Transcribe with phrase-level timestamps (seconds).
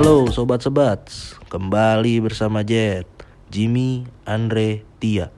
[0.00, 1.12] Halo sobat sebat,
[1.52, 3.04] kembali bersama Jet,
[3.52, 5.28] Jimmy, Andre, Tia.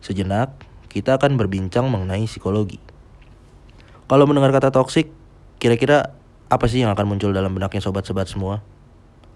[0.00, 0.56] Sejenak
[0.88, 2.80] kita akan berbincang mengenai psikologi.
[4.08, 5.12] Kalau mendengar kata toksik,
[5.60, 6.16] kira-kira
[6.48, 8.64] apa sih yang akan muncul dalam benaknya sobat sebat semua?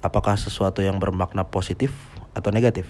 [0.01, 1.93] Apakah sesuatu yang bermakna positif
[2.33, 2.89] atau negatif?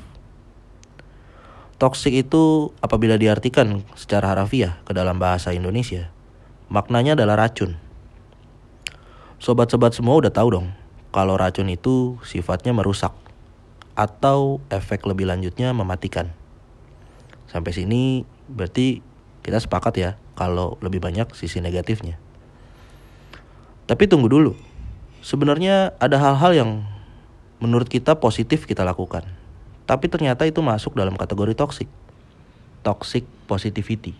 [1.83, 6.15] Toksik itu apabila diartikan secara harafiah ke dalam bahasa Indonesia,
[6.71, 7.75] maknanya adalah racun.
[9.43, 13.13] Sobat-sobat semua udah tahu dong, kalau racun itu sifatnya merusak
[13.97, 16.31] atau efek lebih lanjutnya mematikan.
[17.49, 19.01] Sampai sini berarti
[19.41, 22.21] kita sepakat ya kalau lebih banyak sisi negatifnya.
[23.87, 24.53] Tapi tunggu dulu.
[25.23, 26.71] Sebenarnya ada hal-hal yang
[27.63, 29.25] menurut kita positif kita lakukan.
[29.87, 31.89] Tapi ternyata itu masuk dalam kategori toxic.
[32.83, 34.19] Toxic positivity.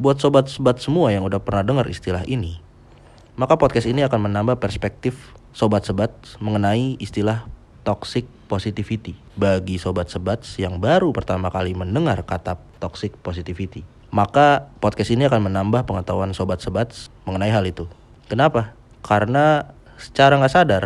[0.00, 2.58] Buat sobat-sobat semua yang udah pernah dengar istilah ini,
[3.32, 7.48] maka podcast ini akan menambah perspektif sobat-sebat mengenai istilah
[7.82, 13.82] toxic positivity bagi sobat-sebat yang baru pertama kali mendengar kata toxic positivity.
[14.12, 16.92] Maka podcast ini akan menambah pengetahuan sobat-sebat
[17.24, 17.88] mengenai hal itu.
[18.28, 18.76] Kenapa?
[19.00, 20.84] Karena secara nggak sadar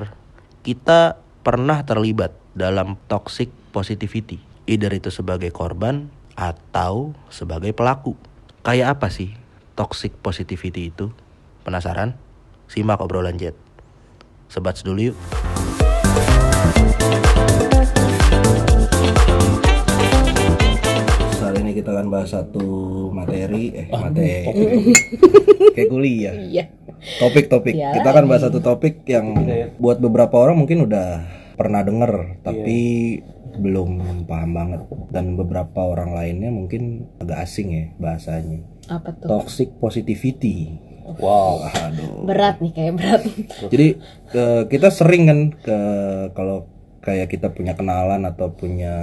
[0.62, 4.38] kita pernah terlibat dalam toxic positivity.
[4.70, 8.14] Either itu sebagai korban atau sebagai pelaku.
[8.62, 9.34] Kayak apa sih
[9.74, 11.10] toxic positivity itu?
[11.66, 12.25] Penasaran?
[12.66, 13.54] Simak obrolan Jet.
[14.50, 15.16] Sebat dulu yuk.
[21.36, 22.66] Kali ini kita akan bahas satu
[23.14, 24.50] materi, eh materi,
[25.78, 26.34] kayak kuliah.
[26.34, 26.64] Iya.
[27.22, 27.70] Topik-topik.
[27.78, 29.46] Iya Kita akan bahas satu topik yang
[29.78, 31.22] buat beberapa orang mungkin udah
[31.54, 32.78] pernah denger, tapi
[33.62, 34.80] belum paham banget.
[35.14, 38.66] Dan beberapa orang lainnya mungkin agak asing ya bahasanya.
[38.90, 39.30] Apa tuh?
[39.30, 40.82] Toxic positivity.
[41.16, 41.62] Wow.
[41.62, 42.26] Aduh.
[42.26, 43.22] Berat nih kayak berat.
[43.70, 43.86] Jadi
[44.34, 45.78] eh, kita sering kan ke
[46.34, 46.66] kalau
[47.00, 48.94] kayak kita punya kenalan atau punya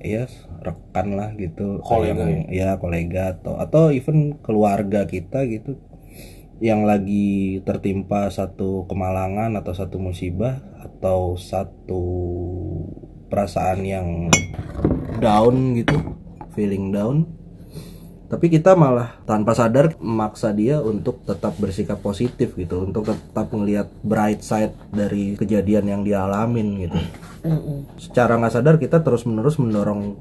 [0.00, 0.24] ya
[0.64, 5.76] rekan lah gitu Kolega yang- ya kolega atau atau even keluarga kita gitu
[6.60, 12.04] yang lagi tertimpa satu kemalangan atau satu musibah atau satu
[13.28, 14.08] perasaan yang
[15.20, 15.96] down gitu
[16.52, 17.28] feeling down
[18.30, 23.90] tapi kita malah tanpa sadar memaksa dia untuk tetap bersikap positif gitu untuk tetap melihat
[24.06, 26.98] bright side dari kejadian yang dia alamin gitu.
[27.98, 30.14] Secara nggak sadar kita terus menerus mendorong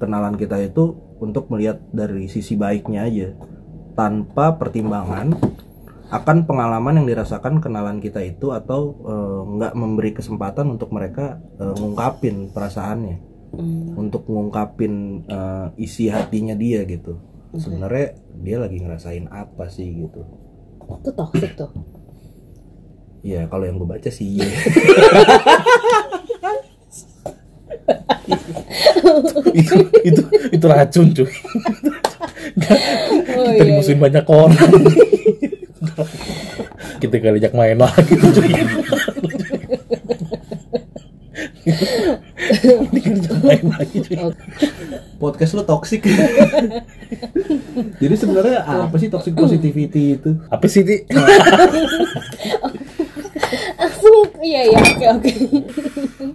[0.00, 3.28] kenalan kita itu untuk melihat dari sisi baiknya aja.
[3.92, 5.36] Tanpa pertimbangan
[6.08, 11.76] akan pengalaman yang dirasakan kenalan kita itu atau eh, nggak memberi kesempatan untuk mereka eh,
[11.76, 13.28] ngungkapin perasaannya.
[13.52, 14.00] Mm.
[14.00, 17.20] untuk ngungkapin eh, isi hatinya dia gitu
[17.56, 20.24] sebenarnya dia lagi ngerasain apa sih gitu
[21.02, 21.70] Itu toxic tuh.
[23.22, 24.50] ya kalau yang gue baca sih iya.
[29.52, 31.28] itu itu itu racun cuy.
[33.32, 34.58] Oh Kita dimusuhin banyak orang.
[36.98, 38.52] Kita kali ajak main lagi cuy.
[43.42, 43.98] Main lagi
[45.16, 46.04] podcast lo toxic
[47.98, 51.06] jadi sebenarnya apa sih toxic positivity itu Apa sih Ti?
[53.78, 55.32] Langsung iya iya oke oke.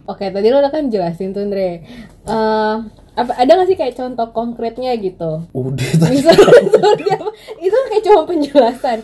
[0.08, 1.84] Oke, tadi lo udah kan jelasin tuh Andre.
[2.28, 2.76] Eh,
[3.18, 5.42] apa ada gak sih kayak contoh konkretnya gitu?
[5.52, 6.22] Udah tadi.
[6.22, 7.30] Misalnya sorry, apa?
[7.58, 8.98] itu kan kayak cuma penjelasan.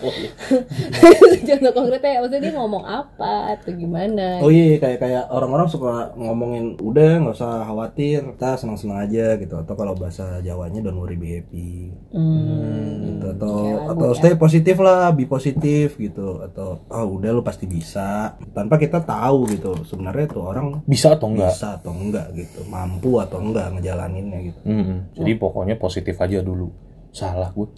[1.50, 4.40] contoh konkretnya maksudnya dia ngomong apa atau gimana?
[4.40, 9.56] oh iya kayak kayak orang-orang suka ngomongin udah nggak usah khawatir kita senang-senang aja gitu
[9.58, 13.18] atau kalau bahasa Jawanya don't worry be happy Hmm.
[13.18, 13.26] gitu.
[13.34, 14.18] atau lagu atau ya.
[14.18, 19.50] stay positif lah be positif gitu atau oh udah lu pasti bisa tanpa kita tahu
[19.50, 21.50] gitu sebenarnya tuh orang Bisa atau enggak?
[21.50, 24.98] bisa atau enggak gitu mampu atau enggak ngejalaninnya gitu Mm-mm.
[25.16, 26.68] Jadi pokoknya positif aja dulu.
[27.14, 27.68] Salah gue.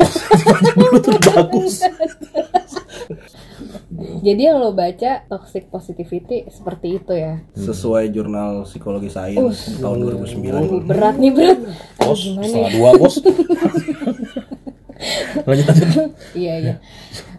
[0.00, 1.74] positif aja dulu tuh bagus.
[4.22, 7.38] Jadi yang lo baca toxic positivity seperti itu ya?
[7.54, 11.58] sesuai jurnal psikologi sains tahun 2009 Aduh, berat nih berat.
[11.60, 12.76] Aduh, Bos, gimana setengah ya?
[12.78, 13.14] dua bos.
[15.46, 15.88] lanjut lanjut.
[16.34, 16.74] Iya iya.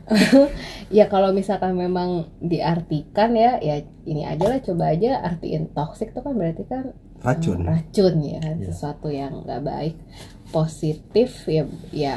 [0.98, 6.22] ya kalau misalkan memang diartikan ya, ya ini aja lah coba aja artiin toxic tuh
[6.22, 6.94] kan berarti kan
[7.24, 9.96] racun racun ya kan sesuatu yang nggak baik.
[10.54, 12.16] Positif ya ya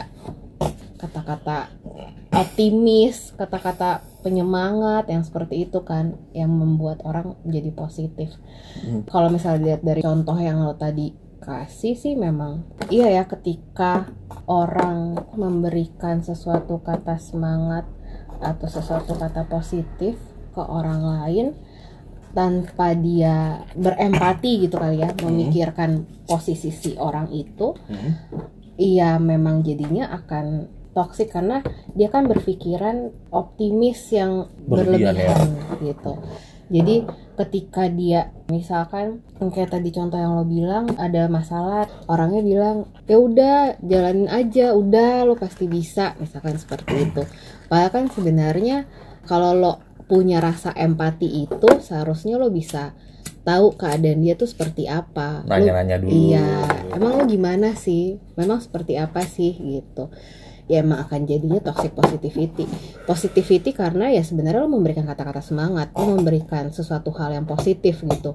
[0.97, 1.73] kata-kata
[2.32, 8.29] optimis, kata-kata penyemangat yang seperti itu kan yang membuat orang menjadi positif.
[9.08, 14.11] Kalau misalnya dilihat dari contoh yang lo tadi kasih sih memang iya ya ketika
[14.50, 17.87] orang memberikan sesuatu kata semangat
[18.43, 20.19] atau sesuatu kata positif
[20.50, 21.47] ke orang lain
[22.36, 28.12] tanpa dia berempati gitu kali ya memikirkan posisi si orang itu Hmm.
[28.76, 35.32] iya memang jadinya akan toksik karena dia kan berpikiran optimis yang Berlebihan ya.
[35.32, 35.48] berlebihan
[35.80, 36.12] gitu
[36.66, 36.94] jadi
[37.36, 43.56] ketika dia misalkan kayak tadi contoh yang lo bilang ada masalah orangnya bilang ya udah
[43.80, 47.22] jalanin aja udah lo pasti bisa misalkan seperti itu
[47.68, 48.84] padahal kan sebenarnya
[49.24, 49.72] kalau lo
[50.06, 52.94] punya rasa empati itu seharusnya lo bisa
[53.47, 56.11] tahu keadaan dia tuh seperti apa Nanya-nanya dulu.
[56.11, 58.19] Iya, emang lo gimana sih?
[58.35, 60.11] Memang seperti apa sih gitu?
[60.67, 62.67] Ya emang akan jadinya toxic positivity.
[63.06, 68.35] Positivity karena ya sebenarnya lo memberikan kata-kata semangat, lo memberikan sesuatu hal yang positif gitu.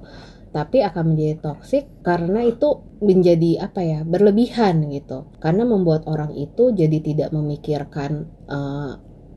[0.51, 5.27] Tapi akan menjadi toxic karena itu menjadi apa ya berlebihan gitu.
[5.43, 8.91] Karena membuat orang itu jadi tidak memikirkan eh,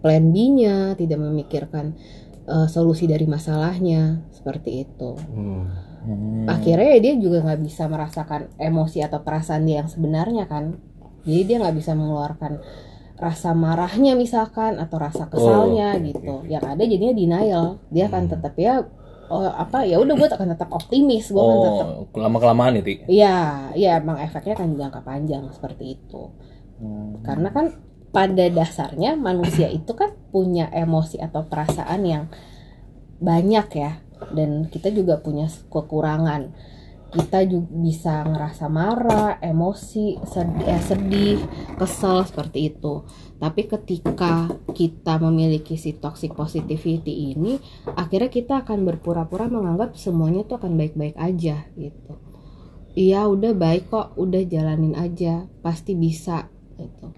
[0.05, 1.99] plan B-nya, tidak memikirkan
[2.44, 5.64] eh, solusi dari masalahnya seperti itu Hmm.
[6.05, 6.44] Hmm.
[6.44, 10.76] akhirnya ya dia juga nggak bisa merasakan emosi atau perasaan dia yang sebenarnya kan
[11.25, 12.61] jadi dia nggak bisa mengeluarkan
[13.14, 16.50] rasa marahnya misalkan atau rasa kesalnya oke, gitu oke.
[16.50, 18.32] yang ada jadinya denial dia akan Hmm.
[18.37, 18.85] tetap ya
[19.25, 23.00] oh apa ya udah gue akan tetap optimis gue akan tetap Oh, lama kelamaan itu.
[23.08, 26.29] Iya, iya emang efeknya kan jangka panjang seperti itu.
[26.76, 27.25] Hmm.
[27.25, 27.73] Karena kan
[28.14, 32.25] pada dasarnya manusia itu kan punya emosi atau perasaan yang
[33.19, 33.99] banyak ya
[34.31, 36.55] dan kita juga punya kekurangan
[37.14, 41.38] kita juga bisa ngerasa marah, emosi, sedih, eh, sedih,
[41.78, 43.06] kesel seperti itu.
[43.38, 47.62] Tapi ketika kita memiliki si toxic positivity ini,
[47.94, 52.19] akhirnya kita akan berpura-pura menganggap semuanya tuh akan baik-baik aja gitu.
[52.99, 57.14] Iya, udah baik kok, udah jalanin aja, pasti bisa gitu.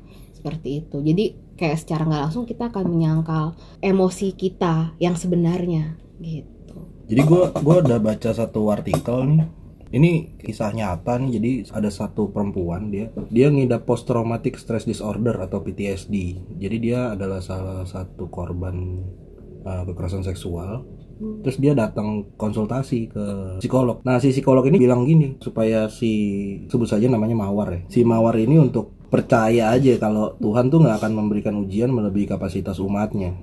[0.47, 1.03] Seperti itu.
[1.03, 1.25] Jadi
[1.59, 6.87] kayak secara nggak langsung kita akan menyangkal emosi kita yang sebenarnya gitu.
[7.11, 9.43] Jadi gue gua udah baca satu artikel nih.
[9.91, 11.31] Ini kisah nyata nih.
[11.35, 16.15] Jadi ada satu perempuan dia dia ngidap post traumatic stress disorder atau PTSD.
[16.63, 19.03] Jadi dia adalah salah satu korban
[19.67, 20.87] uh, kekerasan seksual.
[21.17, 23.25] Terus dia datang konsultasi ke
[23.59, 24.05] psikolog.
[24.05, 26.13] Nah si psikolog ini bilang gini supaya si
[26.69, 27.81] sebut saja namanya Mawar ya.
[27.89, 32.79] Si Mawar ini untuk percaya aja kalau Tuhan tuh nggak akan memberikan ujian melebihi kapasitas
[32.79, 33.35] umatnya.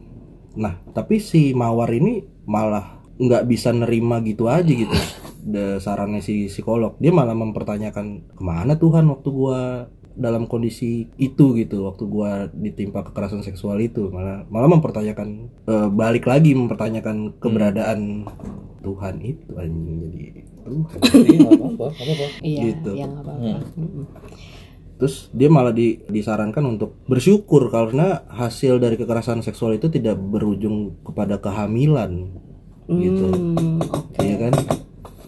[0.54, 4.94] Nah, tapi si Mawar ini malah nggak bisa nerima gitu aja gitu.
[5.42, 6.96] Da- sarannya si psikolog.
[6.98, 9.60] Dia malah mempertanyakan ke mana Tuhan waktu gua
[10.14, 16.30] dalam kondisi itu gitu waktu gua ditimpa kekerasan seksual itu malah malah mempertanyakan eh, balik
[16.30, 18.30] lagi mempertanyakan keberadaan
[18.80, 20.92] Tuhan itu anjing jadi Tuhan
[21.26, 22.28] Iya, apa-apa, nggak apa-apa.
[22.40, 22.92] Iya, Gitu.
[22.94, 23.58] ya nggak apa-apa.
[23.74, 24.06] Mm-mm.
[24.98, 31.02] Terus dia malah di- disarankan untuk bersyukur karena hasil dari kekerasan seksual itu tidak berujung
[31.04, 32.30] kepada kehamilan
[32.88, 33.26] gitu.
[33.28, 34.22] Hmm, oke.
[34.22, 34.54] Iya kan?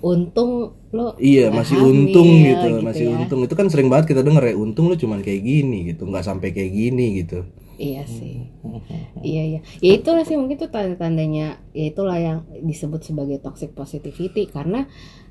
[0.05, 0.51] Untung
[0.93, 3.15] lo Iya, masih hamil, untung gitu, masih ya.
[3.17, 3.39] untung.
[3.41, 6.53] Itu kan sering banget kita denger ya, untung lu cuman kayak gini gitu, nggak sampai
[6.53, 7.41] kayak gini gitu.
[7.77, 8.49] Iya sih.
[9.25, 9.59] Iya iya.
[9.81, 14.85] Ya itulah sih mungkin tuh tanda-tandanya ya itulah yang disebut sebagai toxic positivity karena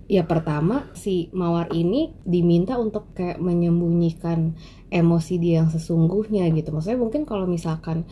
[0.05, 4.58] ya pertama si mawar ini diminta untuk kayak menyembunyikan
[4.88, 6.75] emosi dia yang sesungguhnya gitu.
[6.75, 8.02] Maksudnya mungkin kalau misalkan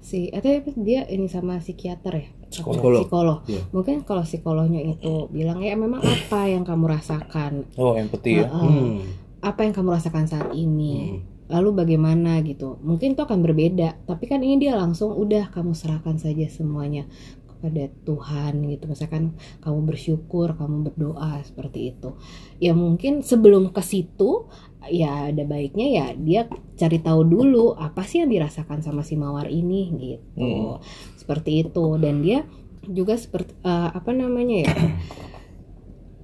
[0.00, 3.04] si eh tapi dia ini sama psikiater ya Psikolog.
[3.04, 3.38] psikolog.
[3.46, 3.62] Iya.
[3.70, 8.48] Mungkin kalau psikolognya itu bilang ya memang apa yang kamu rasakan Oh, empati ya.
[8.48, 8.58] Heeh.
[8.58, 8.98] Hmm.
[9.38, 11.37] apa yang kamu rasakan saat ini Hmm.
[11.48, 12.40] Lalu bagaimana?
[12.44, 12.78] gitu.
[12.84, 17.08] Mungkin itu akan berbeda tapi kan ini dia langsung udah kamu serahkan saja semuanya
[17.48, 18.84] kepada Tuhan gitu.
[18.86, 22.14] Misalkan kamu bersyukur kamu berdoa seperti itu.
[22.62, 24.46] Ya mungkin sebelum ke situ
[24.88, 26.40] ya ada baiknya ya dia
[26.78, 30.22] cari tahu dulu apa sih yang dirasakan sama si mawar ini gitu.
[30.38, 30.78] Hmm.
[31.18, 31.86] seperti itu.
[31.98, 32.46] Dan dia
[32.88, 34.72] juga seperti eh, apa namanya ya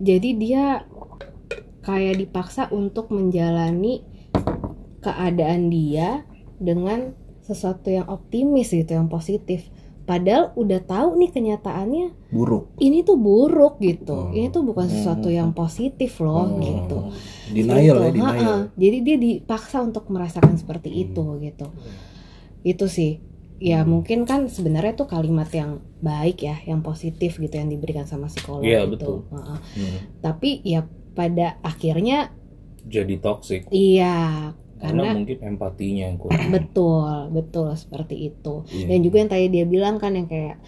[0.00, 0.64] jadi dia
[1.84, 4.02] kayak dipaksa untuk menjalani
[5.04, 6.24] keadaan dia
[6.56, 9.68] dengan sesuatu yang optimis gitu yang positif
[10.04, 12.76] padahal udah tahu nih kenyataannya Buruk.
[12.78, 14.32] ini tuh buruk gitu Hmm.
[14.32, 16.60] ini tuh bukan sesuatu yang positif loh Hmm.
[16.60, 16.98] gitu
[17.52, 18.36] Denial ya, Gitu, denial.
[18.36, 18.56] ha-ha.
[18.74, 21.00] jadi dia dipaksa untuk merasakan seperti Hmm.
[21.02, 21.66] itu gitu
[22.62, 23.12] itu sih
[23.56, 23.96] ya Hmm.
[23.96, 28.64] mungkin kan sebenarnya tuh kalimat yang baik ya yang positif gitu yang diberikan sama psikolog
[28.86, 29.24] betul.
[29.30, 29.56] Ha-ha.
[29.72, 29.98] Hmm.
[30.20, 32.28] tapi ya pada akhirnya
[32.84, 34.52] Jadi toxic iya
[34.84, 36.46] karena karena mungkin empatinya yang kurang.
[36.52, 38.86] betul betul seperti itu Iya.
[38.92, 40.60] dan juga yang tadi dia bilang kan yang kayak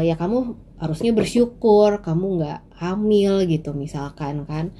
[0.00, 4.74] ya kamu harusnya bersyukur kamu nggak hamil gitu misalkan kan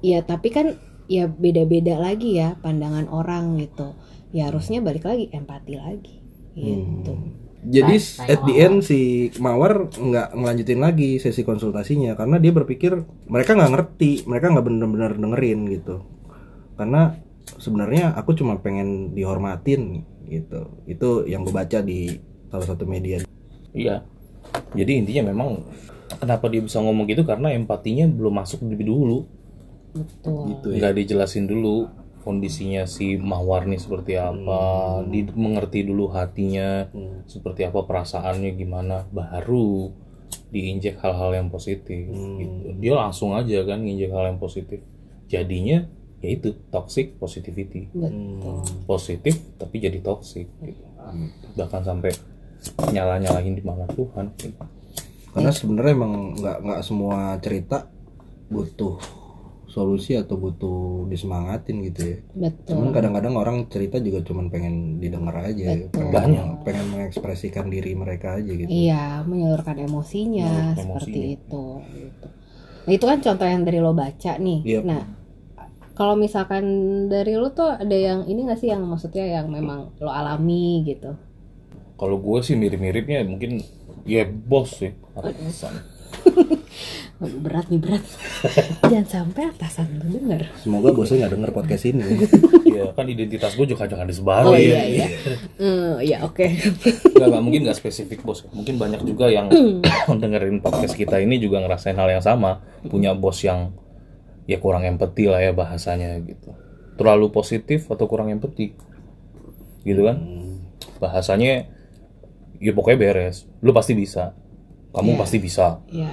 [0.00, 0.78] ya tapi kan
[1.10, 3.92] ya beda-beda lagi ya pandangan orang gitu
[4.30, 6.16] ya harusnya balik lagi empati lagi
[6.54, 7.36] gitu Hmm.
[7.60, 7.92] Jadi
[8.24, 13.72] at the end si Mawar nggak ngelanjutin lagi sesi konsultasinya karena dia berpikir mereka nggak
[13.76, 16.00] ngerti, mereka nggak bener-bener dengerin gitu.
[16.80, 17.20] Karena
[17.58, 20.70] sebenarnya aku cuma pengen dihormatin gitu.
[20.86, 22.14] Itu yang gue baca di
[22.52, 23.24] salah satu media.
[23.74, 24.06] Iya.
[24.74, 25.62] Jadi intinya memang
[26.18, 29.18] kenapa dia bisa ngomong gitu karena empatinya belum masuk lebih dulu.
[29.90, 30.78] betul Gitu ya.
[30.78, 31.90] Nggak dijelasin dulu
[32.20, 36.84] kondisinya si Mawar nih seperti apa, di mengerti dulu hatinya
[37.24, 39.88] seperti apa perasaannya gimana, baru
[40.52, 42.76] diinjek hal-hal yang positif gitu.
[42.76, 44.84] Dia langsung aja kan nginjek hal yang positif.
[45.32, 45.88] Jadinya
[46.20, 47.88] yaitu toxic positivity.
[47.90, 50.84] betul Positif tapi jadi toxic gitu.
[51.56, 52.12] Bahkan sampai
[52.92, 54.32] nyalah-nyalahin di mana Tuhan.
[54.36, 54.60] gitu.
[55.30, 57.88] Karena sebenarnya emang nggak nggak semua cerita
[58.50, 58.98] butuh
[59.64, 62.16] solusi atau butuh disemangatin gitu ya.
[62.34, 66.66] betul Cuman kadang-kadang orang cerita juga cuman pengen didengar aja, pengen, Banyak.
[66.66, 68.66] pengen mengekspresikan diri mereka aja gitu.
[68.66, 71.36] Iya, menyalurkan emosinya Menyalurkan seperti emosinya.
[71.38, 71.64] itu.
[71.94, 72.26] gitu.
[72.80, 74.58] Nah itu kan contoh yang dari lo baca nih.
[74.66, 74.82] Yep.
[74.82, 75.02] Nah
[76.00, 76.64] kalau misalkan
[77.12, 81.12] dari lo tuh ada yang ini gak sih yang maksudnya yang memang lo alami gitu?
[82.00, 83.60] Kalau gue sih mirip-miripnya mungkin
[84.08, 85.76] ya bos sih atasan.
[87.20, 88.00] Berat nih berat.
[88.88, 90.48] Jangan sampai atasan lo denger.
[90.56, 92.24] Semoga bosnya nggak denger podcast ini.
[92.80, 94.48] ya kan identitas gue juga jangan disebar.
[94.48, 95.06] Oh iya iya.
[95.60, 96.48] Hmm, ya oke.
[97.12, 98.48] Gak, gak mungkin gak spesifik bos.
[98.56, 99.52] Mungkin banyak juga yang
[100.24, 102.64] dengerin podcast kita ini juga ngerasain hal yang sama.
[102.88, 103.76] Punya bos yang
[104.50, 106.50] ya kurang empati lah ya bahasanya gitu.
[106.98, 108.74] Terlalu positif atau kurang empati.
[109.86, 110.18] Gitu kan.
[110.98, 111.70] Bahasanya
[112.58, 113.46] ya pokoknya beres.
[113.62, 114.34] Lu pasti bisa.
[114.90, 115.18] Kamu Iya.
[115.22, 115.78] pasti bisa.
[115.86, 116.10] Iya.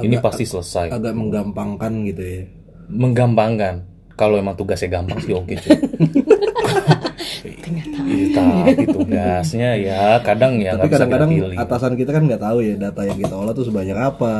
[0.00, 0.94] Ini pasti selesai.
[0.94, 2.42] Agak menggampangkan gitu ya.
[2.86, 3.90] Menggampangkan.
[4.14, 5.70] Kalau emang tugasnya gampang sih oke cuy.
[8.40, 12.74] Iya, tapi tugasnya ya kadang ya Tapi kita kadang-kadang atasan kita kan nggak tahu ya
[12.80, 14.34] data yang kita olah tuh sebanyak apa,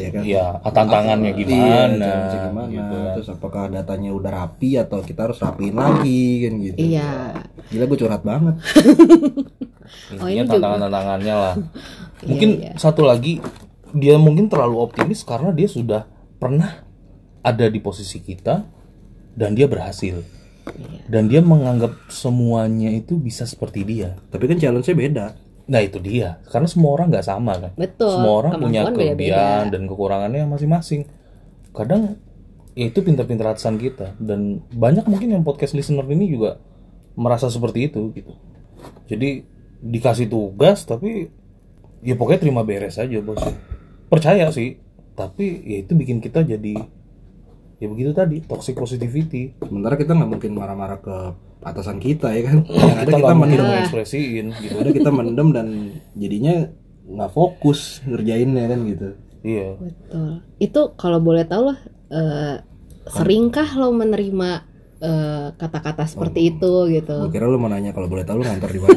[0.00, 0.22] ya kan?
[0.24, 2.62] Iya, tantangannya Iya, gimana, caranya gimana?
[2.72, 3.12] gitu kan.
[3.16, 6.76] Terus apakah datanya udah rapi atau kita harus rapiin lagi kan gitu?
[6.80, 7.10] Iya.
[7.68, 8.54] Gila gue curhat banget.
[10.18, 11.54] Oh, Intinya ini tantangan-tantangannya lah.
[12.22, 12.72] Iya, Mungkin iya.
[12.78, 13.42] satu lagi
[13.90, 16.06] dia mungkin terlalu optimis karena dia sudah
[16.38, 16.86] pernah
[17.42, 18.62] ada di posisi kita
[19.34, 20.22] dan dia berhasil.
[20.62, 21.10] Iya.
[21.10, 24.14] Dan dia menganggap semuanya itu bisa seperti dia.
[24.30, 25.26] Tapi kan challenge-nya beda.
[25.70, 27.72] Nah itu dia, karena semua orang nggak sama kan.
[27.78, 28.18] Betul.
[28.18, 31.06] Semua orang punya kelebihan dan kekurangannya masing-masing.
[31.70, 32.18] Kadang
[32.74, 36.56] ya itu pintar-pintar atasan kita dan banyak mungkin yang podcast listener ini juga
[37.14, 38.32] merasa seperti itu gitu.
[39.06, 39.44] Jadi
[39.82, 41.28] dikasih tugas tapi
[42.02, 43.40] ya pokoknya terima beres aja bos.
[44.10, 44.76] Percaya sih,
[45.16, 46.74] tapi ya itu bikin kita jadi
[47.82, 49.58] ya begitu tadi toxic positivity.
[49.58, 51.16] Sementara kita nggak mungkin marah-marah ke
[51.62, 52.62] atasan kita ya kan?
[52.62, 54.74] Yang ada Kita kita mendem, mengekspresiin gitu.
[54.78, 55.66] ada kita mendem dan
[56.14, 56.70] jadinya
[57.02, 59.08] nggak fokus ngerjainnya kan gitu.
[59.42, 59.68] Iya.
[59.74, 60.30] Betul.
[60.56, 62.56] Itu kalau boleh tahu lah, eh,
[63.10, 64.50] seringkah lo menerima
[65.02, 67.16] eh, kata-kata seperti itu gitu?
[67.26, 68.94] Gue kira lu mau nanya kalau boleh tahu lu ngantor di mana?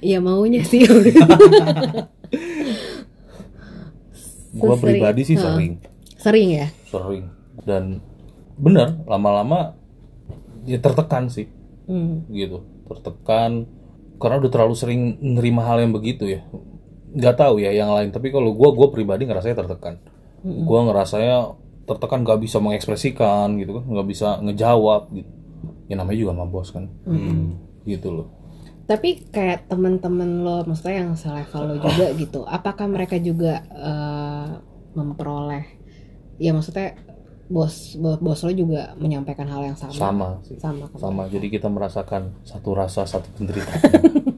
[0.00, 0.80] Iya maunya sih.
[4.54, 5.72] Gua Sesering- pribadi sih sering.
[6.16, 6.66] Sering ya.
[6.94, 7.26] Sering
[7.66, 7.98] dan
[8.54, 9.74] bener lama-lama
[10.62, 11.50] ya tertekan sih.
[11.84, 12.24] Hmm.
[12.32, 13.68] gitu tertekan.
[14.16, 16.40] Karena udah terlalu sering nerima hal yang begitu ya.
[17.12, 20.00] Nggak tahu ya yang lain tapi kalau gua gua pribadi ngerasanya tertekan.
[20.44, 25.30] Gua ngerasanya tertekan nggak bisa mengekspresikan gitu kan nggak bisa ngejawab gitu.
[25.92, 26.88] Ya namanya juga sama bos kan.
[27.84, 28.28] Gitu loh.
[28.84, 34.48] Tapi kayak teman-teman lo, maksudnya yang selevel lo juga gitu, apakah mereka juga eh,
[34.92, 35.83] memperoleh,
[36.38, 36.98] ya maksudnya
[37.44, 39.92] bos bos, lo juga menyampaikan hal yang sama?
[39.92, 40.88] sama sih Sama.
[40.96, 43.82] sama jadi kita merasakan satu rasa satu penderitaan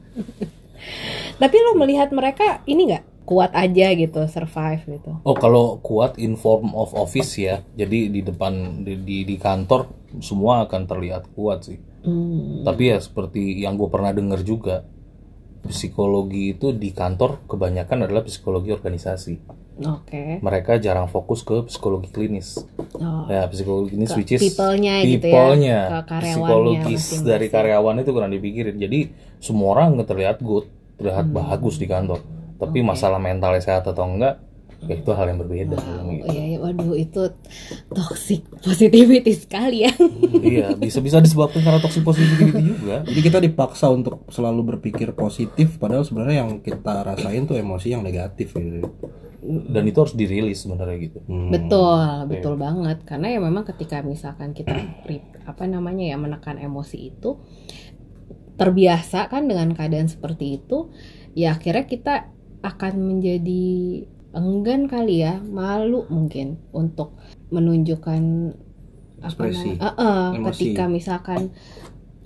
[1.37, 5.11] Tapi lo melihat mereka ini nggak kuat aja gitu, survive gitu?
[5.21, 9.85] Oh kalau kuat in form of office ya, jadi di depan di, di, di kantor
[10.23, 11.77] semua akan terlihat kuat sih.
[12.07, 12.63] Hmm.
[12.65, 14.87] Tapi ya seperti yang gue pernah dengar juga,
[15.67, 19.35] psikologi itu di kantor kebanyakan adalah psikologi organisasi.
[19.85, 20.41] Oke.
[20.41, 22.57] Mereka jarang fokus ke psikologi klinis.
[22.97, 23.29] Oh.
[23.29, 28.79] Ya psikologi klinis Ke which is people-nya gitu ya, psikologis dari karyawan itu kurang dipikirin.
[28.81, 30.65] Jadi semua orang terlihat good,
[30.97, 31.37] terlihat Hmm.
[31.37, 32.25] bagus di kantor.
[32.57, 34.41] Tapi masalah mentalnya sehat atau enggak,
[34.85, 35.75] ya itu hal yang berbeda.
[35.77, 36.25] Oh, gitu.
[36.29, 37.21] iya, iya, waduh itu
[37.89, 39.93] toxic positivity sekali ya.
[40.45, 43.01] iya, bisa bisa disebabkan karena toxic positivity juga.
[43.09, 48.05] Jadi kita dipaksa untuk selalu berpikir positif padahal sebenarnya yang kita rasain tuh emosi yang
[48.05, 48.85] negatif gitu.
[49.47, 51.19] Dan itu harus dirilis sebenarnya gitu.
[51.25, 51.49] Hmm.
[51.49, 53.01] Betul, betul banget.
[53.07, 54.75] Karena ya memang ketika misalkan kita
[55.47, 57.39] apa namanya ya menekan emosi itu
[58.57, 60.89] terbiasa kan dengan keadaan seperti itu
[61.37, 62.15] ya akhirnya kita
[62.65, 63.65] akan menjadi
[64.31, 67.15] enggan kali ya malu mungkin untuk
[67.49, 68.23] menunjukkan
[69.17, 70.51] apa Ekspresi, namanya eh, eh, emosi.
[70.53, 71.41] ketika misalkan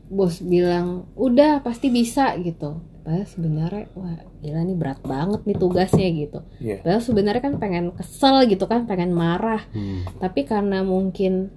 [0.08, 6.08] bos bilang udah pasti bisa gitu padahal sebenarnya wah gila nih berat banget nih tugasnya
[6.12, 6.84] gitu Iya.
[6.84, 10.04] padahal sebenarnya kan pengen kesel gitu kan pengen marah Hmm.
[10.20, 11.50] tapi karena mungkin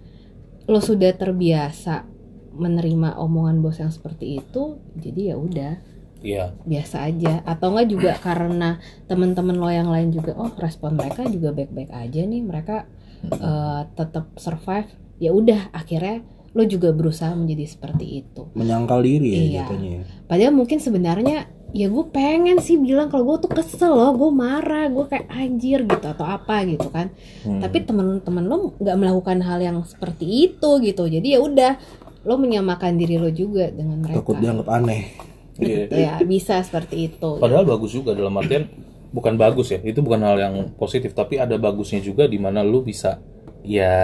[0.64, 2.06] lo sudah terbiasa
[2.54, 5.72] menerima omongan bos yang seperti itu jadi ya udah
[6.24, 6.56] Iya.
[6.64, 11.52] biasa aja atau enggak juga karena teman-teman lo yang lain juga oh respon mereka juga
[11.52, 12.88] baik-baik aja nih mereka
[13.22, 19.36] eh, tetap survive ya udah akhirnya lo juga berusaha menjadi seperti itu menyangkal diri ya
[19.36, 19.52] Iya.
[19.60, 20.02] jatuhnya ya.
[20.24, 21.38] padahal mungkin sebenarnya
[21.70, 25.82] ya gue pengen sih bilang kalau gue tuh kesel loh gue marah gue kayak anjir
[25.82, 27.10] gitu atau apa gitu kan
[27.42, 27.58] Hmm.
[27.58, 31.72] tapi teman-teman lo nggak melakukan hal yang seperti itu gitu jadi ya udah
[32.22, 35.02] lo menyamakan diri lo juga dengan mereka takut dianggap aneh
[35.54, 35.86] Iya.
[35.86, 38.66] ya bisa seperti itu Padahal bagus juga dalam artian
[39.14, 39.78] bukan bagus ya.
[39.86, 43.22] Itu bukan hal yang positif, tapi ada bagusnya juga di mana lu bisa
[43.64, 43.96] ya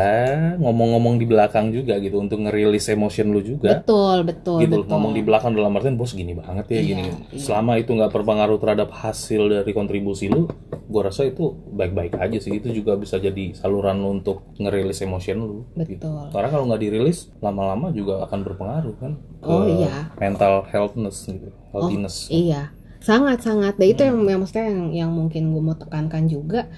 [0.56, 3.76] ngomong-ngomong di belakang juga gitu untuk ngerilis emotion lu juga.
[3.76, 7.02] betul betul gitu betul ngomong di belakang dalam artian bos gini banget ya Iya, gini
[7.04, 7.14] iya.
[7.36, 10.48] selama itu nggak berpengaruh terhadap hasil dari kontribusi lu
[10.88, 15.36] gua rasa itu baik-baik aja sih itu juga bisa jadi saluran lu untuk ngerilis emotion
[15.38, 16.08] lu gitu.
[16.08, 20.08] betul karena kalau nggak dirilis lama-lama juga akan berpengaruh kan ke Oh, iya.
[20.16, 25.52] mental healthness gitu healthiness iya sangat sangat dan itu yang, yang maksudnya yang yang mungkin
[25.52, 26.68] gue mau tekankan juga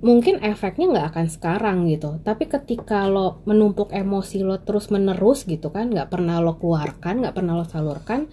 [0.00, 5.68] mungkin efeknya nggak akan sekarang gitu tapi ketika lo menumpuk emosi lo terus menerus gitu
[5.68, 8.26] kan nggak pernah lo keluarkan nggak pernah lo salurkan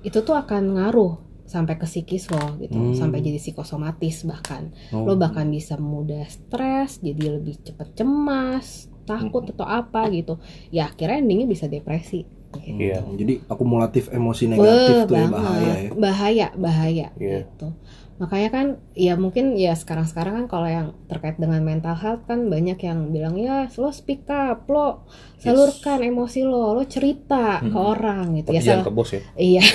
[0.00, 2.92] itu tuh akan ngaruh sampai ke psikis lo gitu Hmm.
[2.92, 5.02] sampai jadi psikosomatis bahkan Oh.
[5.02, 10.36] lo bahkan bisa mudah stres jadi lebih cepet cemas takut atau apa gitu
[10.68, 12.58] ya akhirnya endingnya bisa depresi gitu.
[12.78, 13.00] Iya.
[13.10, 15.32] jadi akumulatif emosi negatif Wah, tuh ya banget.
[15.34, 17.32] bahaya ya bahaya bahaya Iya.
[17.42, 17.68] gitu
[18.14, 22.46] makanya kan ya mungkin ya sekarang sekarang kan kalau yang terkait dengan mental health kan
[22.46, 25.02] banyak yang bilang ya lo speak up lo
[25.36, 27.90] salurkan emosi lo lo cerita ke Hmm.
[27.90, 29.62] orang gitu tapi ya jangan salah ke bos ya iya.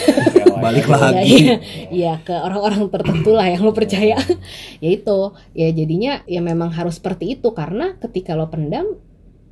[0.60, 1.24] Balik Iya, lagi.
[1.36, 1.56] iya,
[1.88, 4.16] iya ke orang-orang tertentu lah yang lo percaya
[4.84, 5.20] ya itu
[5.52, 8.88] ya jadinya ya memang harus seperti itu karena ketika lo pendam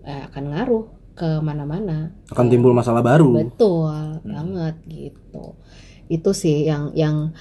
[0.02, 3.91] eh, akan ngaruh ke mana-mana akan timbul masalah baru betul
[4.23, 4.23] Hmm.
[4.23, 5.60] banget gitu
[6.08, 7.36] itu sih yang yang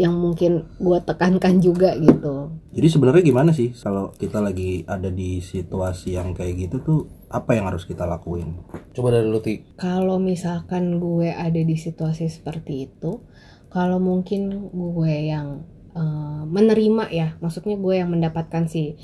[0.00, 5.44] yang mungkin gue tekankan juga gitu Jadi sebenarnya gimana sih kalau kita lagi ada di
[5.44, 8.56] situasi yang kayak gitu tuh apa yang harus kita lakuin?
[8.96, 13.20] coba dari lu Ti kalau misalkan gue ada di situasi seperti itu
[13.68, 18.96] kalau mungkin gue yang eh, menerima ya maksudnya gue yang mendapatkan si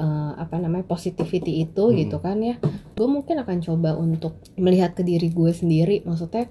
[0.00, 1.96] eh, apa namanya positivity itu Hmm.
[2.00, 2.56] gitu kan ya.
[2.96, 6.00] Gue mungkin akan coba untuk melihat ke diri gue sendiri.
[6.02, 6.48] Maksudnya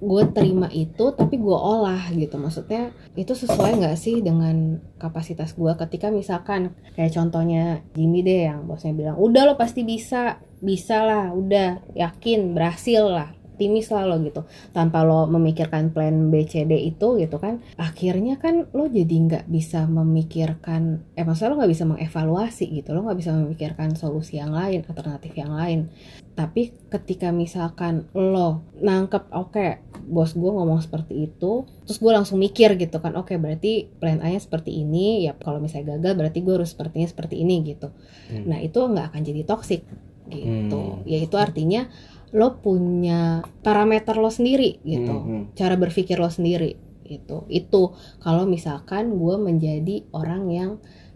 [0.00, 2.40] gue terima itu tapi gue olah gitu.
[2.40, 8.64] Maksudnya itu sesuai nggak sih dengan kapasitas gue ketika misalkan kayak contohnya Jimmy deh yang
[8.64, 14.20] bosnya bilang udah lo pasti bisa bisa lah udah yakin berhasil lah optimis lah lo
[14.20, 14.44] gitu.
[14.76, 19.44] Tanpa lo memikirkan plan B C D itu gitu kan akhirnya kan lo jadi nggak
[19.48, 22.92] bisa memikirkan eh maksudnya lo nggak bisa mengevaluasi gitu.
[22.92, 25.88] Lo nggak bisa memikirkan solusi yang lain alternatif yang lain.
[26.36, 29.66] Tapi ketika misalkan lo nangkep oke
[30.06, 34.30] bos gue ngomong seperti itu terus gue langsung mikir gitu kan oke berarti plan A
[34.30, 37.88] nya seperti ini ya kalau misalnya gagal berarti gue harus sepertinya seperti ini gitu.
[38.30, 38.44] Hmm.
[38.46, 39.82] nah itu nggak akan jadi toxic
[40.26, 40.82] gitu.
[41.00, 41.06] Hmm.
[41.06, 41.86] ya itu artinya
[42.34, 45.14] lo punya parameter lo sendiri gitu.
[45.14, 45.42] Hmm, hmm.
[45.54, 46.74] cara berpikir lo sendiri
[47.06, 50.70] itu itu kalau misalkan gue menjadi orang yang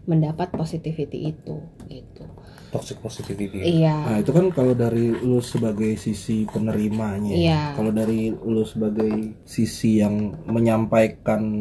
[0.07, 2.25] mendapat positivity itu gitu.
[2.71, 3.83] Toxic positivity.
[3.83, 3.95] Iya.
[4.07, 7.61] Nah itu kan kalau dari lu sebagai sisi penerimanya, Iya.
[7.75, 11.59] kalau dari lu sebagai sisi yang menyampaikan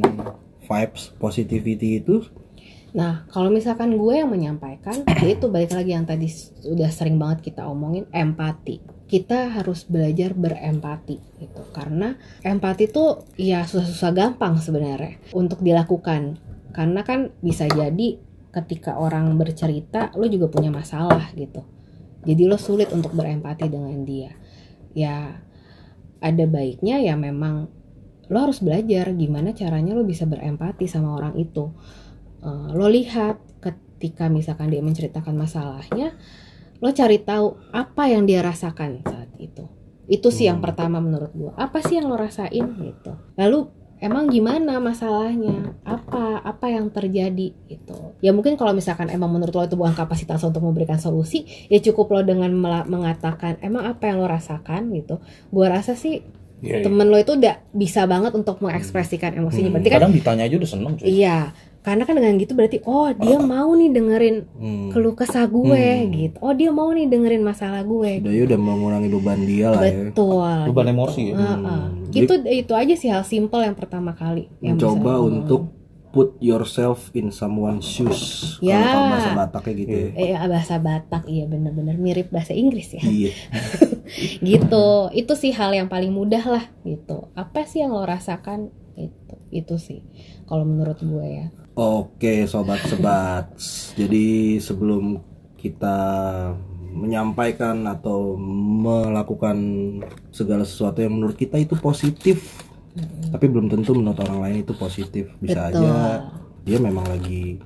[0.65, 2.23] vibes positivity itu,
[2.91, 7.63] Nah, kalau misalkan gue yang menyampaikan, itu balik lagi yang tadi sudah sering banget kita
[7.63, 8.83] omongin, empati.
[9.11, 11.63] Kita harus belajar berempati gitu.
[11.75, 12.15] Karena
[12.47, 16.39] empati tuh ya susah-susah gampang sebenarnya untuk dilakukan.
[16.71, 18.23] Karena kan bisa jadi
[18.55, 21.67] ketika orang bercerita, lo juga punya masalah gitu.
[22.23, 24.31] Jadi lo sulit untuk berempati dengan dia.
[24.95, 25.43] Ya
[26.21, 27.67] ada baiknya ya memang
[28.31, 31.75] lo harus belajar gimana caranya lo bisa berempati sama orang itu.
[32.47, 36.15] Eh, lo lihat ketika misalkan dia menceritakan masalahnya
[36.81, 39.69] lo cari tahu apa yang dia rasakan saat itu.
[40.07, 40.67] Itu sih yang Hmm.
[40.67, 41.53] pertama menurut gua.
[41.55, 43.13] Apa sih yang lo rasain gitu.
[43.37, 43.69] Lalu
[44.01, 45.77] emang gimana masalahnya?
[45.85, 48.17] Apa apa yang terjadi gitu.
[48.19, 52.11] Ya mungkin kalau misalkan emang menurut lo itu bukan kapasitas untuk memberikan solusi ya cukup
[52.11, 52.51] lo dengan
[52.85, 54.91] mengatakan emang apa yang lo rasakan?
[54.91, 55.21] gitu.
[55.49, 56.25] Gua rasa sih
[56.61, 56.85] Iya, iya.
[56.85, 59.73] temen lo itu udah bisa banget untuk mengekspresikan emosinya.
[59.73, 61.07] Hmm, berarti kan kadang ditanya aja udah seneng cuy.
[61.09, 61.39] Iya
[61.81, 64.89] karena kan dengan gitu berarti oh dia mau nih dengerin Hmm.
[64.89, 66.13] keluh kesah gue Hmm.
[66.13, 69.81] gitu oh dia mau nih dengerin masalah gue Udah ya udah mengurangi beban dia lah
[69.83, 69.97] ya.
[70.07, 71.57] betul beban emosi ya Heeh.
[71.57, 72.13] Hmm.
[72.13, 75.63] itu itu aja sih hal simple yang pertama kali yang bisa Mencoba lo- untuk
[76.11, 78.59] put yourself in someone's shoes.
[78.61, 78.83] Ya.
[78.83, 80.09] Kalau bahasa Bataknya gitu ya.
[80.13, 83.31] eh bahasa Batak iya bener-bener mirip bahasa Inggris ya Iya.
[84.43, 89.35] gitu itu sih hal yang paling mudah lah gitu apa sih yang lo rasakan itu
[89.51, 90.01] itu sih
[90.45, 91.47] kalau menurut gue ya
[91.79, 93.47] Oke sobat sebat.
[93.95, 95.23] Jadi sebelum
[95.55, 95.99] kita
[96.91, 98.35] menyampaikan atau
[98.83, 99.57] melakukan
[100.35, 102.67] segala sesuatu yang menurut kita itu positif,
[103.31, 105.31] tapi belum tentu menurut orang lain itu positif.
[105.39, 105.87] Bisa Betul.
[105.87, 105.93] aja
[106.67, 107.63] dia memang lagi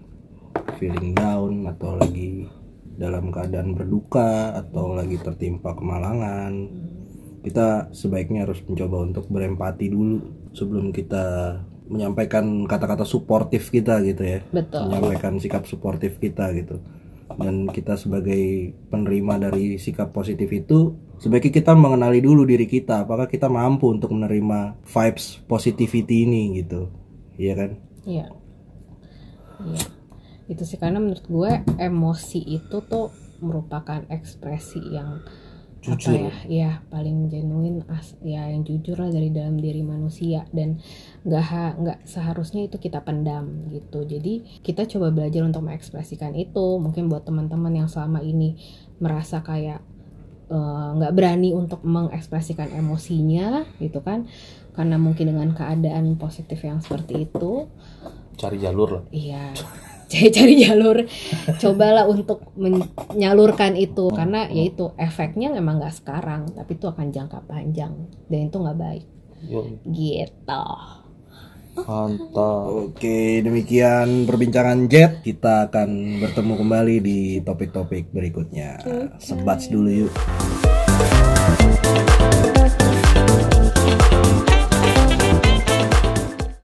[0.76, 2.46] feeling down atau lagi
[2.94, 6.52] dalam keadaan berduka atau lagi tertimpa kemalangan.
[7.44, 10.20] Kita sebaiknya harus mencoba untuk berempati dulu
[10.56, 14.40] sebelum kita menyampaikan kata-kata suportif kita gitu ya.
[14.48, 14.88] Betul.
[14.88, 16.80] Menyampaikan sikap suportif kita gitu.
[17.34, 23.26] Dan kita sebagai penerima dari sikap positif itu sebaiknya kita mengenali dulu diri kita apakah
[23.26, 26.88] kita mampu untuk menerima vibes positivity ini gitu.
[27.40, 27.70] Iya kan?
[28.04, 28.26] Iya.
[29.64, 29.84] Iya.
[30.46, 33.08] Itu sih karena menurut gue emosi itu tuh
[33.40, 35.24] merupakan ekspresi yang
[35.84, 36.16] Jujur.
[36.16, 36.32] apa ya?
[36.48, 40.48] Ya paling genuine as ya yang jujur lah dari dalam diri manusia.
[40.48, 40.80] Dan
[41.28, 44.08] nggak nggak seharusnya itu kita pendam gitu.
[44.08, 46.80] Jadi kita coba belajar untuk mengekspresikan itu.
[46.80, 48.56] Mungkin buat teman-teman yang selama ini
[48.98, 49.84] merasa kayak
[50.48, 54.24] eh, nggak berani untuk mengekspresikan emosinya gitu kan.
[54.74, 57.68] Karena mungkin dengan keadaan positif yang seperti itu
[58.34, 59.04] cari jalur lah.
[59.14, 59.54] Iya,
[60.06, 60.96] cari cari jalur.
[61.56, 64.08] Cobalah untuk menyalurkan itu.
[64.10, 67.92] Karena yaitu efeknya memang nggak sekarang, tapi itu akan jangka panjang.
[68.26, 69.04] Dan itu nggak baik.
[69.44, 70.64] Yo, Gitu.
[71.74, 72.70] mantap.
[72.70, 75.26] Oke demikian perbincangan Jet.
[75.26, 78.78] Kita akan bertemu kembali di topik-topik berikutnya.
[79.18, 80.12] Sebats dulu yuk